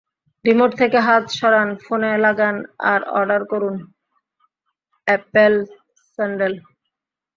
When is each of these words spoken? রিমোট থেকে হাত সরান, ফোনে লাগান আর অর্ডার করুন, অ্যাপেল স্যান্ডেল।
রিমোট 0.45 0.71
থেকে 0.81 0.97
হাত 1.07 1.25
সরান, 1.37 1.69
ফোনে 1.83 2.11
লাগান 2.25 2.55
আর 2.91 3.01
অর্ডার 3.17 3.41
করুন, 3.51 3.75
অ্যাপেল 5.07 5.53
স্যান্ডেল। 6.19 6.53